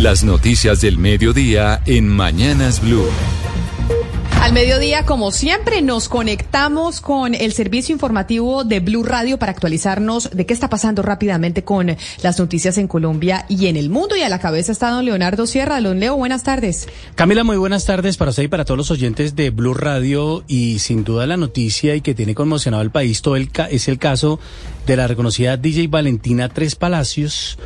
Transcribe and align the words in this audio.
Las 0.00 0.24
noticias 0.24 0.80
del 0.80 0.96
mediodía 0.96 1.82
en 1.84 2.08
Mañanas 2.08 2.80
Blue. 2.80 3.04
Al 4.40 4.54
mediodía, 4.54 5.04
como 5.04 5.30
siempre, 5.30 5.82
nos 5.82 6.08
conectamos 6.08 7.02
con 7.02 7.34
el 7.34 7.52
servicio 7.52 7.92
informativo 7.92 8.64
de 8.64 8.80
Blue 8.80 9.02
Radio 9.02 9.38
para 9.38 9.52
actualizarnos 9.52 10.30
de 10.30 10.46
qué 10.46 10.54
está 10.54 10.70
pasando 10.70 11.02
rápidamente 11.02 11.64
con 11.64 11.94
las 12.22 12.38
noticias 12.38 12.78
en 12.78 12.88
Colombia 12.88 13.44
y 13.50 13.66
en 13.66 13.76
el 13.76 13.90
mundo. 13.90 14.16
Y 14.16 14.22
a 14.22 14.30
la 14.30 14.38
cabeza 14.38 14.72
está 14.72 14.88
don 14.88 15.04
Leonardo 15.04 15.46
Sierra. 15.46 15.82
Don 15.82 16.00
Leo, 16.00 16.16
buenas 16.16 16.44
tardes. 16.44 16.88
Camila, 17.14 17.44
muy 17.44 17.58
buenas 17.58 17.84
tardes 17.84 18.16
para 18.16 18.30
usted 18.30 18.44
y 18.44 18.48
para 18.48 18.64
todos 18.64 18.78
los 18.78 18.90
oyentes 18.90 19.36
de 19.36 19.50
Blue 19.50 19.74
Radio. 19.74 20.44
Y 20.48 20.78
sin 20.78 21.04
duda 21.04 21.26
la 21.26 21.36
noticia 21.36 21.94
y 21.94 22.00
que 22.00 22.14
tiene 22.14 22.34
conmocionado 22.34 22.82
el 22.82 22.90
país 22.90 23.20
todo 23.20 23.36
el 23.36 23.50
es 23.70 23.86
el 23.88 23.98
caso 23.98 24.40
de 24.86 24.96
la 24.96 25.06
reconocida 25.08 25.58
DJ 25.58 25.88
Valentina 25.88 26.48
Tres 26.48 26.74
Palacios 26.74 27.58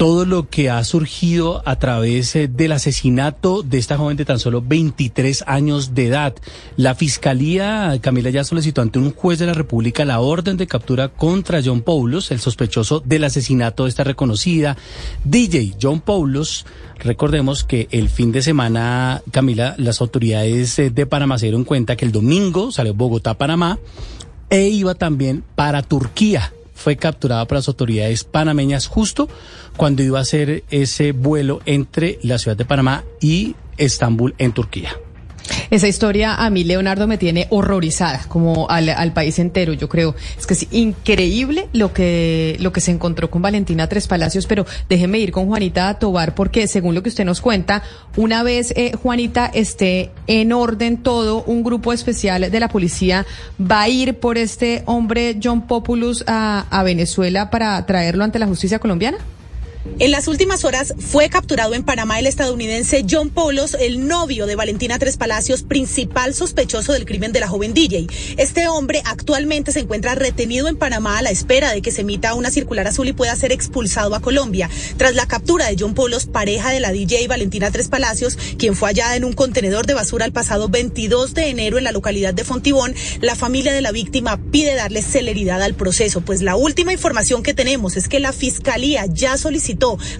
todo 0.00 0.24
lo 0.24 0.48
que 0.48 0.70
ha 0.70 0.82
surgido 0.82 1.60
a 1.66 1.76
través 1.76 2.34
eh, 2.34 2.48
del 2.48 2.72
asesinato 2.72 3.62
de 3.62 3.76
esta 3.76 3.98
joven 3.98 4.16
de 4.16 4.24
tan 4.24 4.38
solo 4.38 4.62
23 4.66 5.44
años 5.46 5.94
de 5.94 6.06
edad. 6.06 6.34
La 6.78 6.94
Fiscalía, 6.94 7.98
Camila, 8.00 8.30
ya 8.30 8.42
solicitó 8.42 8.80
ante 8.80 8.98
un 8.98 9.12
juez 9.12 9.38
de 9.38 9.44
la 9.44 9.52
República 9.52 10.06
la 10.06 10.20
orden 10.20 10.56
de 10.56 10.66
captura 10.66 11.08
contra 11.08 11.60
John 11.62 11.82
Paulos, 11.82 12.30
el 12.30 12.40
sospechoso 12.40 13.00
del 13.00 13.24
asesinato 13.24 13.84
de 13.84 13.90
esta 13.90 14.02
reconocida 14.02 14.78
DJ 15.24 15.74
John 15.78 16.00
Paulos. 16.00 16.64
Recordemos 16.98 17.62
que 17.62 17.86
el 17.90 18.08
fin 18.08 18.32
de 18.32 18.40
semana, 18.40 19.20
Camila, 19.30 19.74
las 19.76 20.00
autoridades 20.00 20.78
eh, 20.78 20.88
de 20.88 21.04
Panamá 21.04 21.38
se 21.38 21.44
dieron 21.44 21.64
cuenta 21.64 21.96
que 21.96 22.06
el 22.06 22.12
domingo 22.12 22.72
salió 22.72 22.94
Bogotá-Panamá 22.94 23.78
e 24.48 24.62
iba 24.68 24.94
también 24.94 25.44
para 25.54 25.82
Turquía 25.82 26.54
fue 26.80 26.96
capturada 26.96 27.46
por 27.46 27.58
las 27.58 27.68
autoridades 27.68 28.24
panameñas 28.24 28.86
justo 28.86 29.28
cuando 29.76 30.02
iba 30.02 30.18
a 30.18 30.22
hacer 30.22 30.64
ese 30.70 31.12
vuelo 31.12 31.60
entre 31.66 32.18
la 32.22 32.38
ciudad 32.38 32.56
de 32.56 32.64
Panamá 32.64 33.04
y 33.20 33.54
Estambul 33.76 34.34
en 34.38 34.52
Turquía. 34.52 34.96
Esa 35.70 35.86
historia 35.86 36.34
a 36.34 36.50
mí, 36.50 36.64
Leonardo, 36.64 37.06
me 37.06 37.16
tiene 37.16 37.46
horrorizada, 37.50 38.24
como 38.26 38.68
al, 38.68 39.12
país 39.12 39.38
entero, 39.38 39.72
yo 39.72 39.88
creo. 39.88 40.16
Es 40.36 40.46
que 40.46 40.54
es 40.54 40.66
increíble 40.72 41.68
lo 41.72 41.92
que, 41.92 42.56
lo 42.58 42.72
que 42.72 42.80
se 42.80 42.90
encontró 42.90 43.30
con 43.30 43.40
Valentina 43.40 43.88
Tres 43.88 44.08
Palacios, 44.08 44.46
pero 44.46 44.66
déjeme 44.88 45.20
ir 45.20 45.30
con 45.30 45.46
Juanita 45.46 45.96
Tobar, 46.00 46.34
porque 46.34 46.66
según 46.66 46.96
lo 46.96 47.04
que 47.04 47.10
usted 47.10 47.24
nos 47.24 47.40
cuenta, 47.40 47.84
una 48.16 48.42
vez 48.42 48.72
eh, 48.76 48.92
Juanita 49.00 49.46
esté 49.46 50.10
en 50.26 50.52
orden 50.52 50.96
todo, 50.98 51.44
un 51.44 51.62
grupo 51.62 51.92
especial 51.92 52.50
de 52.50 52.60
la 52.60 52.68
policía 52.68 53.24
va 53.60 53.82
a 53.82 53.88
ir 53.88 54.14
por 54.14 54.38
este 54.38 54.82
hombre 54.86 55.38
John 55.40 55.68
Populus 55.68 56.24
a, 56.26 56.66
a 56.68 56.82
Venezuela 56.82 57.50
para 57.50 57.86
traerlo 57.86 58.24
ante 58.24 58.40
la 58.40 58.46
justicia 58.46 58.80
colombiana. 58.80 59.18
En 59.98 60.10
las 60.10 60.28
últimas 60.28 60.64
horas 60.64 60.94
fue 60.98 61.30
capturado 61.30 61.74
en 61.74 61.84
Panamá 61.84 62.18
el 62.18 62.26
estadounidense 62.26 63.04
John 63.08 63.30
Polos, 63.30 63.74
el 63.80 64.06
novio 64.06 64.44
de 64.44 64.54
Valentina 64.54 64.98
Tres 64.98 65.16
Palacios, 65.16 65.62
principal 65.62 66.34
sospechoso 66.34 66.92
del 66.92 67.06
crimen 67.06 67.32
de 67.32 67.40
la 67.40 67.48
joven 67.48 67.72
DJ. 67.72 68.06
Este 68.36 68.68
hombre 68.68 69.00
actualmente 69.06 69.72
se 69.72 69.80
encuentra 69.80 70.14
retenido 70.14 70.68
en 70.68 70.76
Panamá 70.76 71.16
a 71.16 71.22
la 71.22 71.30
espera 71.30 71.72
de 71.72 71.80
que 71.80 71.92
se 71.92 72.02
emita 72.02 72.34
una 72.34 72.50
circular 72.50 72.86
azul 72.86 73.08
y 73.08 73.14
pueda 73.14 73.34
ser 73.36 73.52
expulsado 73.52 74.14
a 74.14 74.20
Colombia. 74.20 74.68
Tras 74.98 75.14
la 75.14 75.26
captura 75.26 75.66
de 75.68 75.76
John 75.78 75.94
Polos, 75.94 76.26
pareja 76.26 76.70
de 76.70 76.80
la 76.80 76.92
DJ 76.92 77.26
Valentina 77.26 77.70
Tres 77.70 77.88
Palacios, 77.88 78.36
quien 78.58 78.74
fue 78.74 78.90
hallada 78.90 79.16
en 79.16 79.24
un 79.24 79.32
contenedor 79.32 79.86
de 79.86 79.94
basura 79.94 80.26
el 80.26 80.32
pasado 80.32 80.68
22 80.68 81.32
de 81.32 81.48
enero 81.48 81.78
en 81.78 81.84
la 81.84 81.92
localidad 81.92 82.34
de 82.34 82.44
Fontibón, 82.44 82.94
la 83.22 83.34
familia 83.34 83.72
de 83.72 83.80
la 83.80 83.92
víctima 83.92 84.38
pide 84.50 84.74
darle 84.74 85.02
celeridad 85.02 85.62
al 85.62 85.74
proceso, 85.74 86.20
pues 86.20 86.42
la 86.42 86.56
última 86.56 86.92
información 86.92 87.42
que 87.42 87.54
tenemos 87.54 87.96
es 87.96 88.08
que 88.08 88.20
la 88.20 88.32
fiscalía 88.34 89.06
ya 89.06 89.38
solicitó 89.38 89.69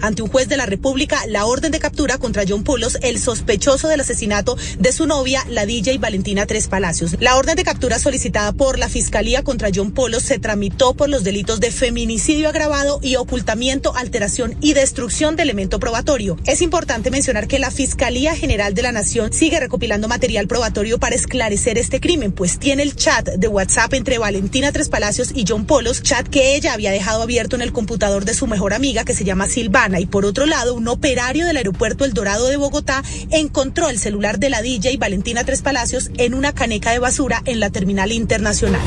ante 0.01 0.21
un 0.21 0.29
juez 0.29 0.47
de 0.47 0.55
la 0.55 0.65
República 0.65 1.25
la 1.27 1.45
orden 1.45 1.71
de 1.71 1.79
captura 1.79 2.17
contra 2.17 2.43
John 2.47 2.63
Pulos, 2.63 2.97
el 3.01 3.19
sospechoso 3.19 3.87
del 3.89 3.99
asesinato 3.99 4.57
de 4.79 4.91
su 4.93 5.05
novia, 5.07 5.45
la 5.49 5.65
DJ 5.65 5.97
Valentina 5.97 6.45
Tres 6.45 6.67
Palacios. 6.67 7.17
La 7.19 7.35
orden 7.35 7.55
de 7.55 7.63
captura 7.63 7.99
solicitada 7.99 8.53
por 8.53 8.79
la 8.79 8.87
Fiscalía 8.87 9.43
contra 9.43 9.69
John 9.73 9.91
Polos 9.91 10.23
se 10.23 10.39
tramitó 10.39 10.93
por 10.93 11.09
los 11.09 11.23
delitos 11.23 11.59
de 11.59 11.71
feminicidio 11.71 12.47
agravado 12.47 12.99
y 13.01 13.17
ocultamiento, 13.17 13.93
alteración 13.95 14.55
y 14.61 14.73
destrucción 14.73 15.35
de 15.35 15.43
elemento 15.43 15.79
probatorio. 15.79 16.37
Es 16.45 16.61
importante 16.61 17.11
mencionar 17.11 17.47
que 17.47 17.59
la 17.59 17.71
Fiscalía 17.71 18.35
General 18.35 18.73
de 18.73 18.83
la 18.83 18.91
Nación 18.93 19.33
sigue 19.33 19.59
recopilando 19.59 20.07
material 20.07 20.47
probatorio 20.47 20.97
para 20.97 21.15
esclarecer 21.15 21.77
este 21.77 21.99
crimen, 21.99 22.31
pues 22.31 22.57
tiene 22.57 22.83
el 22.83 22.95
chat 22.95 23.27
de 23.27 23.47
WhatsApp 23.47 23.93
entre 23.95 24.17
Valentina 24.17 24.71
Tres 24.71 24.87
Palacios 24.87 25.31
y 25.35 25.43
John 25.47 25.65
Polos, 25.65 26.01
chat 26.03 26.27
que 26.27 26.55
ella 26.55 26.73
había 26.73 26.91
dejado 26.91 27.21
abierto 27.21 27.57
en 27.57 27.61
el 27.61 27.73
computador 27.73 28.23
de 28.23 28.33
su 28.33 28.47
mejor 28.47 28.73
amiga 28.73 29.03
que 29.03 29.13
se 29.13 29.23
llama 29.23 29.40
Silvana 29.47 29.99
y 29.99 30.05
por 30.05 30.25
otro 30.25 30.45
lado 30.45 30.73
un 30.73 30.87
operario 30.87 31.45
del 31.45 31.57
aeropuerto 31.57 32.05
El 32.05 32.13
Dorado 32.13 32.47
de 32.47 32.57
Bogotá 32.57 33.03
encontró 33.29 33.89
el 33.89 33.99
celular 33.99 34.39
de 34.39 34.49
la 34.49 34.61
DJ 34.61 34.97
Valentina 34.97 35.43
Tres 35.43 35.61
Palacios 35.61 36.11
en 36.17 36.33
una 36.33 36.53
caneca 36.53 36.91
de 36.91 36.99
basura 36.99 37.41
en 37.45 37.59
la 37.59 37.69
terminal 37.69 38.11
internacional. 38.11 38.81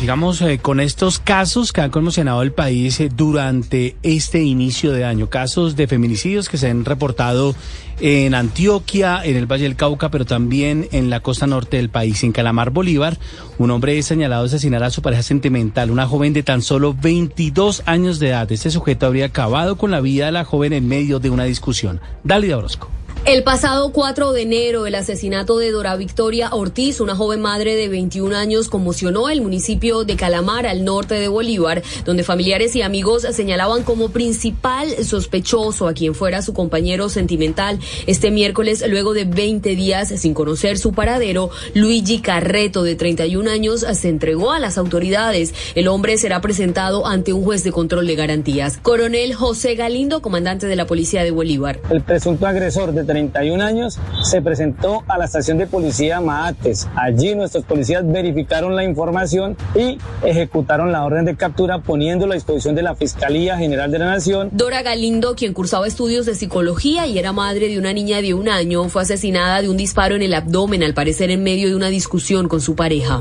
Sigamos 0.00 0.40
eh, 0.40 0.58
con 0.58 0.80
estos 0.80 1.18
casos 1.18 1.74
que 1.74 1.82
han 1.82 1.90
conmocionado 1.90 2.40
el 2.40 2.52
país 2.52 2.98
eh, 3.00 3.10
durante 3.14 3.96
este 4.02 4.42
inicio 4.42 4.92
de 4.92 5.04
año, 5.04 5.28
casos 5.28 5.76
de 5.76 5.86
feminicidios 5.86 6.48
que 6.48 6.56
se 6.56 6.70
han 6.70 6.86
reportado 6.86 7.54
en 8.00 8.34
Antioquia, 8.34 9.20
en 9.22 9.36
el 9.36 9.44
Valle 9.44 9.64
del 9.64 9.76
Cauca, 9.76 10.10
pero 10.10 10.24
también 10.24 10.88
en 10.92 11.10
la 11.10 11.20
costa 11.20 11.46
norte 11.46 11.76
del 11.76 11.90
país. 11.90 12.24
En 12.24 12.32
Calamar, 12.32 12.70
Bolívar, 12.70 13.18
un 13.58 13.70
hombre 13.70 13.98
es 13.98 14.06
señalado 14.06 14.44
de 14.44 14.48
asesinar 14.48 14.82
a 14.82 14.90
su 14.90 15.02
pareja 15.02 15.22
sentimental, 15.22 15.90
una 15.90 16.06
joven 16.06 16.32
de 16.32 16.42
tan 16.42 16.62
solo 16.62 16.94
22 16.94 17.82
años 17.84 18.18
de 18.18 18.28
edad. 18.28 18.50
Este 18.50 18.70
sujeto 18.70 19.04
habría 19.04 19.26
acabado 19.26 19.76
con 19.76 19.90
la 19.90 20.00
vida 20.00 20.24
de 20.24 20.32
la 20.32 20.46
joven 20.46 20.72
en 20.72 20.88
medio 20.88 21.18
de 21.18 21.28
una 21.28 21.44
discusión. 21.44 22.00
Dalida 22.24 22.56
Orozco. 22.56 22.88
El 23.26 23.42
pasado 23.42 23.92
4 23.92 24.32
de 24.32 24.42
enero, 24.42 24.86
el 24.86 24.94
asesinato 24.94 25.58
de 25.58 25.70
Dora 25.70 25.94
Victoria 25.94 26.48
Ortiz, 26.52 27.00
una 27.00 27.14
joven 27.14 27.42
madre 27.42 27.76
de 27.76 27.90
21 27.90 28.34
años, 28.34 28.68
conmocionó 28.68 29.28
el 29.28 29.42
municipio 29.42 30.04
de 30.04 30.16
Calamar, 30.16 30.66
al 30.66 30.86
norte 30.86 31.16
de 31.16 31.28
Bolívar, 31.28 31.82
donde 32.06 32.24
familiares 32.24 32.74
y 32.76 32.82
amigos 32.82 33.26
señalaban 33.32 33.82
como 33.82 34.08
principal 34.08 34.88
sospechoso 35.04 35.86
a 35.86 35.92
quien 35.92 36.14
fuera 36.14 36.40
su 36.40 36.54
compañero 36.54 37.10
sentimental. 37.10 37.78
Este 38.06 38.30
miércoles, 38.30 38.82
luego 38.88 39.12
de 39.12 39.26
20 39.26 39.76
días 39.76 40.08
sin 40.08 40.32
conocer 40.32 40.78
su 40.78 40.94
paradero, 40.94 41.50
Luigi 41.74 42.20
Carreto, 42.20 42.82
de 42.82 42.96
31 42.96 43.50
años, 43.50 43.80
se 43.80 44.08
entregó 44.08 44.50
a 44.50 44.58
las 44.58 44.78
autoridades. 44.78 45.52
El 45.74 45.88
hombre 45.88 46.16
será 46.16 46.40
presentado 46.40 47.06
ante 47.06 47.34
un 47.34 47.44
juez 47.44 47.64
de 47.64 47.70
control 47.70 48.06
de 48.06 48.16
garantías. 48.16 48.78
Coronel 48.78 49.34
José 49.34 49.74
Galindo, 49.74 50.22
comandante 50.22 50.66
de 50.66 50.74
la 50.74 50.86
Policía 50.86 51.22
de 51.22 51.32
Bolívar. 51.32 51.80
El 51.90 52.00
presunto 52.00 52.46
agresor 52.46 52.92
de 52.92 53.09
31 53.10 53.64
años, 53.64 53.98
se 54.22 54.40
presentó 54.40 55.02
a 55.08 55.18
la 55.18 55.24
estación 55.24 55.58
de 55.58 55.66
policía 55.66 56.20
Maates. 56.20 56.88
Allí 56.94 57.34
nuestros 57.34 57.64
policías 57.64 58.06
verificaron 58.06 58.76
la 58.76 58.84
información 58.84 59.56
y 59.74 59.98
ejecutaron 60.22 60.92
la 60.92 61.04
orden 61.04 61.24
de 61.24 61.36
captura 61.36 61.80
poniéndolo 61.80 62.32
a 62.32 62.34
disposición 62.36 62.76
de 62.76 62.82
la 62.82 62.94
Fiscalía 62.94 63.58
General 63.58 63.90
de 63.90 63.98
la 63.98 64.06
Nación. 64.06 64.50
Dora 64.52 64.82
Galindo, 64.82 65.34
quien 65.34 65.54
cursaba 65.54 65.88
estudios 65.88 66.24
de 66.24 66.36
psicología 66.36 67.08
y 67.08 67.18
era 67.18 67.32
madre 67.32 67.68
de 67.68 67.78
una 67.78 67.92
niña 67.92 68.22
de 68.22 68.32
un 68.32 68.48
año, 68.48 68.88
fue 68.88 69.02
asesinada 69.02 69.60
de 69.60 69.68
un 69.68 69.76
disparo 69.76 70.14
en 70.14 70.22
el 70.22 70.34
abdomen, 70.34 70.84
al 70.84 70.94
parecer 70.94 71.32
en 71.32 71.42
medio 71.42 71.68
de 71.68 71.74
una 71.74 71.88
discusión 71.88 72.46
con 72.46 72.60
su 72.60 72.76
pareja. 72.76 73.20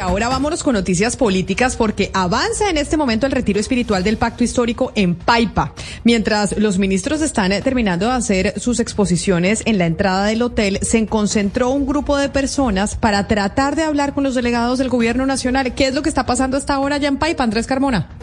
Ahora 0.00 0.28
vámonos 0.28 0.62
con 0.62 0.74
noticias 0.74 1.16
políticas 1.16 1.76
porque 1.76 2.10
avanza 2.12 2.68
en 2.68 2.76
este 2.76 2.96
momento 2.96 3.26
el 3.26 3.32
retiro 3.32 3.58
espiritual 3.58 4.04
del 4.04 4.18
pacto 4.18 4.44
histórico 4.44 4.92
en 4.94 5.14
Paipa. 5.14 5.72
Mientras 6.04 6.58
los 6.58 6.78
ministros 6.78 7.22
están 7.22 7.52
eh, 7.52 7.62
terminando 7.62 8.06
de 8.06 8.12
hacer 8.12 8.60
sus 8.60 8.80
exposiciones 8.80 9.62
en 9.64 9.78
la 9.78 9.86
entrada 9.86 10.26
del 10.26 10.42
hotel, 10.42 10.78
se 10.82 11.06
concentró 11.06 11.70
un 11.70 11.86
grupo 11.86 12.16
de 12.16 12.28
personas 12.28 12.96
para 12.96 13.26
tratar 13.28 13.76
de 13.76 13.84
hablar 13.84 14.14
con 14.14 14.24
los 14.24 14.34
delegados 14.34 14.78
del 14.78 14.88
gobierno 14.88 15.26
nacional. 15.26 15.74
¿Qué 15.74 15.86
es 15.86 15.94
lo 15.94 16.02
que 16.02 16.08
está 16.08 16.26
pasando 16.26 16.56
hasta 16.56 16.74
ahora 16.74 16.98
ya 16.98 17.08
en 17.08 17.16
Paipa, 17.16 17.44
Andrés 17.44 17.66
Carmona? 17.66 18.13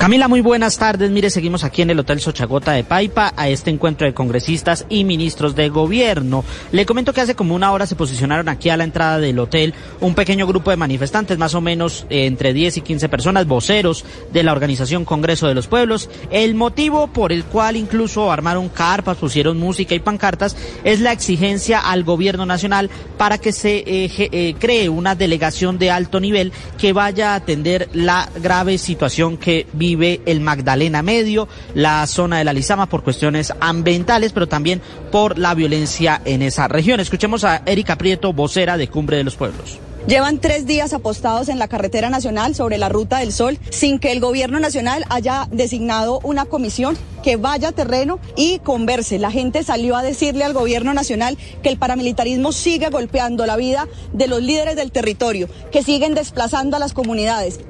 Camila, 0.00 0.28
muy 0.28 0.40
buenas 0.40 0.78
tardes. 0.78 1.10
Mire, 1.10 1.28
seguimos 1.28 1.62
aquí 1.62 1.82
en 1.82 1.90
el 1.90 1.98
Hotel 1.98 2.20
Sochagota 2.20 2.72
de 2.72 2.84
Paipa 2.84 3.34
a 3.36 3.50
este 3.50 3.68
encuentro 3.68 4.06
de 4.06 4.14
congresistas 4.14 4.86
y 4.88 5.04
ministros 5.04 5.54
de 5.54 5.68
gobierno. 5.68 6.42
Le 6.72 6.86
comento 6.86 7.12
que 7.12 7.20
hace 7.20 7.34
como 7.34 7.54
una 7.54 7.70
hora 7.70 7.84
se 7.84 7.96
posicionaron 7.96 8.48
aquí 8.48 8.70
a 8.70 8.78
la 8.78 8.84
entrada 8.84 9.18
del 9.18 9.38
hotel 9.38 9.74
un 10.00 10.14
pequeño 10.14 10.46
grupo 10.46 10.70
de 10.70 10.78
manifestantes, 10.78 11.36
más 11.36 11.54
o 11.54 11.60
menos 11.60 12.06
eh, 12.08 12.24
entre 12.24 12.54
10 12.54 12.78
y 12.78 12.80
15 12.80 13.10
personas, 13.10 13.46
voceros 13.46 14.06
de 14.32 14.42
la 14.42 14.52
organización 14.52 15.04
Congreso 15.04 15.46
de 15.46 15.54
los 15.54 15.66
Pueblos. 15.66 16.08
El 16.30 16.54
motivo 16.54 17.08
por 17.08 17.30
el 17.30 17.44
cual 17.44 17.76
incluso 17.76 18.32
armaron 18.32 18.70
carpas, 18.70 19.18
pusieron 19.18 19.58
música 19.58 19.94
y 19.94 20.00
pancartas 20.00 20.56
es 20.82 21.00
la 21.00 21.12
exigencia 21.12 21.78
al 21.78 22.04
gobierno 22.04 22.46
nacional 22.46 22.88
para 23.18 23.36
que 23.36 23.52
se 23.52 23.84
eh, 23.86 24.10
eh, 24.16 24.54
cree 24.58 24.88
una 24.88 25.14
delegación 25.14 25.78
de 25.78 25.90
alto 25.90 26.20
nivel 26.20 26.52
que 26.78 26.94
vaya 26.94 27.32
a 27.32 27.34
atender 27.34 27.90
la 27.92 28.26
grave 28.40 28.78
situación 28.78 29.36
que 29.36 29.66
vive 29.74 29.89
el 30.26 30.40
Magdalena 30.40 31.02
Medio, 31.02 31.48
la 31.74 32.06
zona 32.06 32.38
de 32.38 32.44
la 32.44 32.52
Lizama 32.52 32.86
por 32.86 33.02
cuestiones 33.02 33.52
ambientales, 33.60 34.32
pero 34.32 34.48
también 34.48 34.80
por 35.10 35.38
la 35.38 35.54
violencia 35.54 36.20
en 36.24 36.42
esa 36.42 36.68
región. 36.68 37.00
Escuchemos 37.00 37.44
a 37.44 37.62
Erika 37.66 37.96
Prieto, 37.96 38.32
vocera 38.32 38.76
de 38.76 38.88
Cumbre 38.88 39.16
de 39.16 39.24
los 39.24 39.36
Pueblos. 39.36 39.78
Llevan 40.06 40.38
tres 40.38 40.66
días 40.66 40.94
apostados 40.94 41.50
en 41.50 41.58
la 41.58 41.68
carretera 41.68 42.08
nacional 42.08 42.54
sobre 42.54 42.78
la 42.78 42.88
ruta 42.88 43.18
del 43.18 43.32
sol 43.32 43.58
sin 43.68 43.98
que 43.98 44.12
el 44.12 44.20
gobierno 44.20 44.58
nacional 44.58 45.04
haya 45.10 45.46
designado 45.52 46.20
una 46.22 46.46
comisión 46.46 46.96
que 47.22 47.36
vaya 47.36 47.68
a 47.68 47.72
terreno 47.72 48.18
y 48.34 48.60
converse. 48.60 49.18
La 49.18 49.30
gente 49.30 49.62
salió 49.62 49.96
a 49.96 50.02
decirle 50.02 50.44
al 50.44 50.54
gobierno 50.54 50.94
nacional 50.94 51.36
que 51.62 51.68
el 51.68 51.76
paramilitarismo 51.76 52.52
sigue 52.52 52.88
golpeando 52.88 53.44
la 53.44 53.56
vida 53.56 53.88
de 54.14 54.26
los 54.26 54.40
líderes 54.40 54.74
del 54.74 54.90
territorio, 54.90 55.48
que 55.70 55.82
siguen 55.82 56.14
desplazando 56.14 56.76
a 56.76 56.80
las 56.80 56.94
comunidades. 56.94 57.60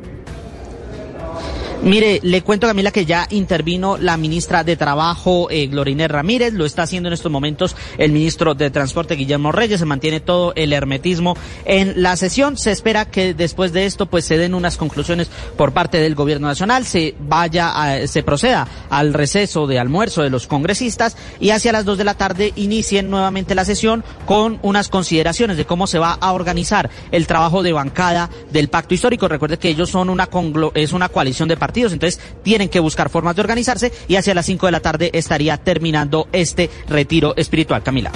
Mire, 1.83 2.21
le 2.23 2.43
cuento 2.43 2.67
Camila 2.67 2.91
que 2.91 3.07
ya 3.07 3.27
intervino 3.31 3.97
la 3.97 4.19
ministra 4.19 4.65
de 4.65 4.77
Trabajo, 4.77 5.49
eh, 5.51 5.67
Glorine 5.67 6.09
Ramírez, 6.09 6.53
lo 6.53 6.67
está 6.67 6.83
haciendo 6.83 7.09
en 7.09 7.15
estos 7.15 7.33
momentos 7.33 7.75
el 7.97 8.13
ministro 8.13 8.55
de 8.55 8.71
Transporte, 8.71 9.15
Guillermo 9.15 9.51
Reyes, 9.51 9.81
se 9.81 9.87
mantiene 9.87 10.21
todo 10.21 10.53
el 10.57 10.75
hermetismo 10.75 11.39
en 11.65 12.03
la 12.03 12.17
sesión, 12.17 12.59
se 12.59 12.71
espera 12.71 13.07
que 13.07 13.33
después 13.33 13.73
de 13.73 13.87
esto 13.87 14.05
pues 14.05 14.27
se 14.27 14.37
den 14.37 14.55
unas 14.55 14.77
conclusiones 14.77 15.31
por 15.57 15.73
parte 15.73 15.97
del 15.97 16.15
gobierno 16.15 16.49
nacional, 16.49 16.85
se 16.85 17.15
vaya, 17.19 17.71
a, 17.71 18.07
se 18.07 18.23
proceda 18.23 18.69
al 18.91 19.15
receso 19.15 19.67
de 19.67 19.79
almuerzo 19.79 20.23
de 20.23 20.29
los 20.29 20.47
congresistas 20.47 21.17
y 21.41 21.49
hacia 21.49 21.73
las 21.73 21.87
dos 21.87 21.97
de 21.97 22.05
la 22.05 22.15
tarde 22.15 22.53
inicien 22.57 23.09
nuevamente 23.09 23.55
la 23.55 23.65
sesión 23.65 24.05
con 24.27 24.59
unas 24.61 24.91
consideraciones 24.91 25.57
de 25.57 25.65
cómo 25.65 25.87
se 25.87 25.99
va 25.99 26.13
a 26.21 26.33
organizar 26.33 26.91
el 27.11 27.27
trabajo 27.27 27.63
de 27.63 27.73
bancada 27.73 28.29
del 28.53 28.69
pacto 28.69 28.93
histórico. 28.93 29.29
Recuerde 29.29 29.59
que 29.59 29.71
ellos 29.71 29.89
son 29.89 30.11
una, 30.11 30.29
es 30.75 30.93
una 30.93 31.09
coalición 31.09 31.49
de 31.49 31.57
entonces 31.77 32.21
tienen 32.43 32.69
que 32.69 32.81
buscar 32.81 33.11
formas 33.11 33.37
de 33.37 33.43
organizarse 33.43 33.93
y 34.09 34.17
hacia 34.17 34.35
las 34.35 34.47
5 34.47 34.67
de 34.67 34.73
la 34.73 34.81
tarde 34.81 35.11
estaría 35.13 35.57
terminando 35.57 36.29
este 36.33 36.71
retiro 36.89 37.35
espiritual. 37.37 37.83
Camila. 37.83 38.13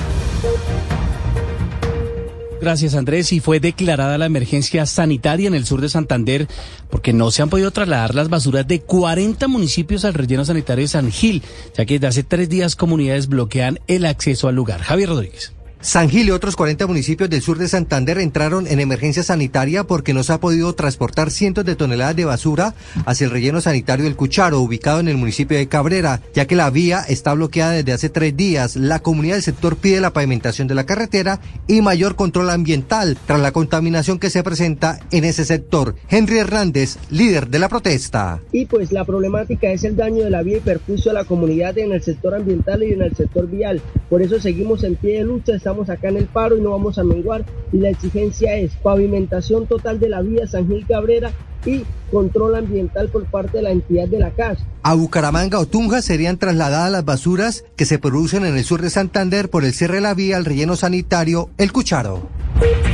Gracias 2.65 2.95
Andrés. 2.95 3.31
Y 3.33 3.41
fue 3.41 3.61
declarada 3.61 4.17
la 4.17 4.25
emergencia 4.25 4.87
sanitaria 4.87 5.49
en 5.49 5.55
el 5.55 5.67
sur 5.67 5.83
de 5.83 5.91
Santander 5.91 6.49
porque 6.91 7.13
no 7.13 7.31
se 7.31 7.43
han 7.43 7.51
podido 7.51 7.71
trasladar 7.71 8.15
las 8.15 8.31
basuras 8.31 8.67
de 8.67 8.81
40 8.81 9.49
municipios 9.49 10.07
al 10.07 10.15
relleno 10.15 10.47
sanitario 10.47 10.85
de 10.85 10.89
San 10.89 11.13
Gil, 11.13 11.43
ya 11.77 11.85
que 11.85 11.95
desde 11.95 12.07
hace 12.07 12.23
tres 12.23 12.49
días 12.49 12.75
comunidades 12.75 13.29
bloquean 13.29 13.81
el 13.87 14.07
acceso 14.07 14.49
al 14.49 14.55
lugar. 14.55 14.81
Javier 14.81 15.11
Rodríguez. 15.11 15.53
San 15.85 16.09
Gil 16.09 16.29
y 16.29 16.31
otros 16.31 16.57
40 16.57 16.87
municipios 16.87 17.29
del 17.29 17.43
sur 17.43 17.59
de 17.59 17.69
Santander 17.69 18.17
entraron 18.17 18.67
en 18.67 18.81
emergencia 18.81 19.23
sanitaria 19.23 19.85
porque 19.85 20.15
no 20.15 20.23
se 20.23 20.33
ha 20.33 20.41
podido 20.41 20.75
transportar 20.75 21.31
cientos 21.31 21.67
de 21.67 21.77
toneladas 21.77 22.17
de 22.17 22.25
basura 22.25 22.75
hacia 23.05 23.27
el 23.27 23.31
relleno 23.31 23.61
sanitario 23.61 24.07
del 24.07 24.17
Cucharo, 24.17 24.61
ubicado 24.61 25.01
en 25.01 25.09
el 25.09 25.19
municipio 25.19 25.59
de 25.59 25.69
Cabrera, 25.69 26.23
ya 26.33 26.47
que 26.47 26.57
la 26.57 26.71
vía 26.71 27.05
está 27.07 27.35
bloqueada 27.35 27.73
desde 27.73 27.93
hace 27.93 28.09
tres 28.09 28.35
días. 28.35 28.77
La 28.77 29.01
comunidad 29.01 29.35
del 29.35 29.43
sector 29.43 29.77
pide 29.77 30.01
la 30.01 30.15
pavimentación 30.15 30.69
de 30.69 30.75
la 30.75 30.87
carretera 30.87 31.39
y 31.67 31.83
mayor 31.83 32.17
control 32.17 32.49
ambiental 32.49 33.19
tras 33.27 33.41
la 33.41 33.53
contaminación 33.53 34.19
que 34.19 34.31
se 34.31 34.43
presenta 34.43 35.01
en 35.11 35.25
ese 35.25 35.45
sector. 35.45 35.97
Henry 36.09 36.39
Hernández, 36.39 36.97
líder 37.11 37.49
de 37.49 37.59
la 37.59 37.69
protesta. 37.69 38.41
Y 38.53 38.65
pues 38.65 38.91
la 38.91 39.05
problemática 39.05 39.71
es 39.71 39.85
el 39.85 39.97
daño 39.97 40.25
de 40.25 40.31
la 40.31 40.43
vía 40.43 40.57
y 40.57 40.61
perjuicio 40.61 41.11
a 41.11 41.15
la 41.15 41.25
comunidad 41.25 41.77
en 41.77 41.93
el 41.93 42.03
sector 42.03 42.35
ambiental 42.35 42.83
y 42.83 42.95
en 42.95 43.03
el 43.03 43.15
sector 43.15 43.47
vial. 43.51 43.83
Por 44.09 44.23
eso 44.23 44.41
seguimos 44.41 44.83
en 44.83 44.97
pie 44.97 45.19
de 45.19 45.25
lucha 45.25 45.59
acá 45.83 46.09
en 46.09 46.17
el 46.17 46.27
paro 46.27 46.57
y 46.57 46.61
no 46.61 46.71
vamos 46.71 46.99
a 46.99 47.05
menguar. 47.05 47.45
Y 47.73 47.79
la 47.79 47.91
exigencia 47.91 48.57
es 48.57 48.73
pavimentación 48.77 49.67
total 49.67 50.01
de 50.01 50.09
la 50.09 50.23
vía 50.23 50.47
San 50.47 50.67
Gil 50.67 50.87
Cabrera 50.87 51.33
y 51.67 51.85
control 52.11 52.57
ambiental 52.57 53.09
por 53.09 53.25
parte 53.27 53.59
de 53.59 53.63
la 53.63 53.71
entidad 53.71 54.09
de 54.09 54.19
la 54.19 54.31
CAS. 54.31 54.59
A 54.83 54.95
Bucaramanga 54.95 55.59
o 55.59 55.67
Tunja 55.67 56.03
serían 56.03 56.39
trasladadas 56.39 56.93
las 56.93 57.05
basuras 57.05 57.65
que 57.77 57.87
se 57.87 57.99
producen 57.99 58.45
en 58.45 58.57
el 58.57 58.65
sur 58.65 58.83
de 58.83 58.91
Santander 58.91 59.49
por 59.49 59.65
el 59.65 59.73
cierre 59.73 59.97
de 59.97 60.03
la 60.03 60.15
vía 60.15 60.37
al 60.37 60.45
relleno 60.45 60.77
sanitario 60.77 61.51
El 61.59 61.73
Cucharo. 61.73 62.29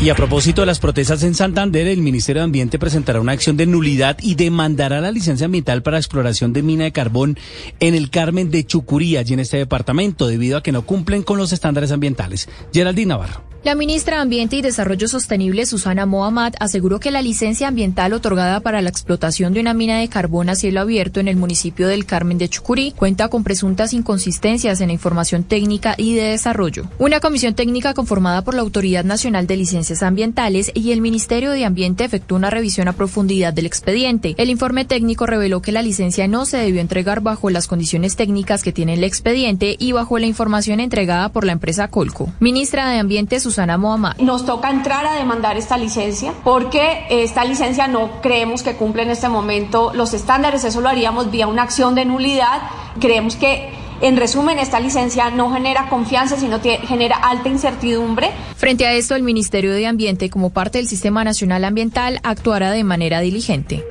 Y 0.01 0.09
a 0.09 0.15
propósito 0.15 0.63
de 0.63 0.67
las 0.67 0.79
protestas 0.79 1.23
en 1.23 1.35
Santander, 1.35 1.87
el 1.87 2.01
Ministerio 2.01 2.41
de 2.41 2.45
Ambiente 2.45 2.79
presentará 2.79 3.21
una 3.21 3.33
acción 3.33 3.59
de 3.59 3.67
nulidad 3.67 4.17
y 4.23 4.35
demandará 4.35 5.01
la 5.01 5.11
licencia 5.11 5.45
ambiental 5.45 5.83
para 5.83 5.99
exploración 5.99 6.55
de 6.55 6.63
mina 6.63 6.85
de 6.85 6.93
carbón 6.93 7.39
en 7.81 7.95
el 7.95 8.09
Carmen 8.09 8.51
de 8.51 8.65
Chucurí, 8.65 9.19
allí 9.19 9.35
en 9.35 9.41
este 9.41 9.59
departamento, 9.59 10.27
debido 10.27 10.57
a 10.57 10.63
que 10.63 10.73
no 10.73 10.87
cumplen 10.87 11.23
con 11.23 11.37
los 11.37 11.53
estándares 11.53 11.93
ambientales. 11.93 12.49
Geraldine 12.73 13.11
Navarro. 13.11 13.43
La 13.63 13.75
ministra 13.75 14.17
de 14.17 14.23
Ambiente 14.23 14.57
y 14.57 14.63
Desarrollo 14.63 15.07
Sostenible, 15.07 15.67
Susana 15.67 16.07
Mohamed, 16.07 16.55
aseguró 16.61 16.99
que 16.99 17.11
la 17.11 17.21
licencia 17.21 17.69
ambiental 17.69 18.15
otorgada 18.15 18.61
para 18.61 18.81
la 18.81 18.89
explotación 18.89 19.53
de 19.53 19.61
una 19.61 19.75
mina 19.75 19.99
de 19.99 20.09
carbón 20.09 20.49
a 20.49 20.55
cielo 20.55 20.81
abierto 20.81 21.21
en 21.21 21.29
el 21.29 21.37
municipio 21.37 21.87
del 21.87 22.07
Carmen 22.07 22.39
de 22.39 22.49
Chucurí 22.49 22.93
cuenta 22.93 23.29
con 23.29 23.45
presuntas 23.45 23.93
inconsistencias 23.93 24.81
en 24.81 24.87
la 24.87 24.95
información 24.95 25.45
técnica 25.45 25.95
y 25.99 26.15
de 26.15 26.23
desarrollo. 26.23 26.85
Una 26.99 27.21
comisión 27.21 27.53
técnica 27.53 27.93
conformada 27.93 28.43
por 28.43 28.55
la 28.55 28.63
Autoridad 28.63 29.05
Nacional 29.05 29.47
de 29.47 29.59
Licencias 29.59 30.03
Ambientales 30.03 30.73
y 30.73 30.93
el 30.93 31.03
Ministerio 31.03 31.51
de 31.51 31.67
Ambiente 31.67 32.05
efectuó 32.05 32.39
una 32.39 32.49
revisión 32.49 32.89
a 32.89 32.95
profundidad 32.95 33.53
del 33.53 33.67
expediente. 33.67 34.35
El 34.39 34.49
informe 34.49 34.87
técnico 34.87 35.27
reveló 35.27 35.61
que 35.61 35.73
la 35.73 35.83
licencia 35.83 36.27
no 36.29 36.47
se 36.47 36.57
debió 36.57 36.81
entregar 36.81 37.21
bajo 37.21 37.51
las 37.51 37.67
condiciones 37.67 38.17
técnicas 38.17 38.63
que 38.63 38.73
tiene 38.73 38.95
el 38.95 39.05
expediente 39.05 39.77
y 39.79 39.93
bajo 39.93 40.19
la 40.19 40.27
información 40.27 40.81
entregada 40.81 41.29
por 41.29 41.45
la 41.45 41.53
empresa 41.53 41.89
Colco. 41.89 42.33
Ministra 42.41 42.89
de 42.89 42.99
Ambiente, 42.99 43.39
Mohamed. 43.79 44.19
Nos 44.19 44.45
toca 44.45 44.71
entrar 44.71 45.07
a 45.07 45.15
demandar 45.15 45.57
esta 45.57 45.77
licencia 45.77 46.33
porque 46.45 47.07
esta 47.11 47.45
licencia 47.45 47.89
no 47.89 48.21
creemos 48.21 48.63
que 48.63 48.77
cumple 48.77 49.03
en 49.03 49.11
este 49.11 49.29
momento 49.29 49.93
los 49.95 50.15
estándares, 50.15 50.65
eso 50.65 50.81
lo 50.81 50.89
haríamos 50.89 51.31
vía 51.31 51.47
una 51.47 51.63
acción 51.63 51.95
de 51.95 52.05
nulidad. 52.05 52.63
Creemos 53.01 53.37
que 53.37 53.73
en 54.01 54.17
resumen, 54.17 54.59
esta 54.59 54.81
licencia 54.81 55.29
no 55.29 55.53
genera 55.53 55.91
confianza, 55.91 56.39
sino 56.39 56.59
genera 56.61 57.17
alta 57.17 57.51
incertidumbre. 57.51 58.31
Frente 58.57 58.87
a 58.87 58.95
esto, 58.95 59.15
el 59.15 59.23
Ministerio 59.23 59.75
de 59.75 59.87
Ambiente, 59.87 60.31
como 60.31 60.51
parte 60.51 60.79
del 60.79 60.89
Sistema 60.89 61.23
Nacional 61.23 61.65
Ambiental, 61.65 62.19
actuará 62.23 62.71
de 62.71 62.83
manera 62.83 63.21
diligente. 63.21 63.85